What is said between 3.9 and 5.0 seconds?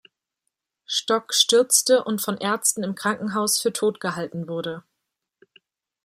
gehalten wurde.